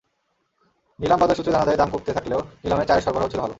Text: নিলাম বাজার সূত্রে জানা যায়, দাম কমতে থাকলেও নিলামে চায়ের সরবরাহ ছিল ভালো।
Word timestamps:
নিলাম 0.99 1.19
বাজার 1.19 1.35
সূত্রে 1.37 1.53
জানা 1.53 1.65
যায়, 1.65 1.77
দাম 1.77 1.89
কমতে 1.89 2.11
থাকলেও 2.13 2.39
নিলামে 2.63 2.85
চায়ের 2.85 3.03
সরবরাহ 3.05 3.27
ছিল 3.27 3.39
ভালো। 3.39 3.49